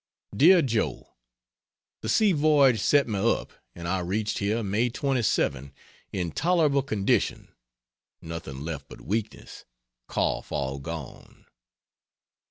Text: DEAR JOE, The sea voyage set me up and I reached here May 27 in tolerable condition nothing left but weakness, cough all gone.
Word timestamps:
DEAR 0.35 0.63
JOE, 0.63 1.05
The 2.01 2.09
sea 2.09 2.31
voyage 2.31 2.81
set 2.81 3.07
me 3.07 3.19
up 3.19 3.53
and 3.75 3.87
I 3.87 3.99
reached 3.99 4.39
here 4.39 4.63
May 4.63 4.89
27 4.89 5.71
in 6.11 6.31
tolerable 6.31 6.81
condition 6.81 7.49
nothing 8.19 8.61
left 8.61 8.87
but 8.89 9.01
weakness, 9.01 9.63
cough 10.07 10.51
all 10.51 10.79
gone. 10.79 11.45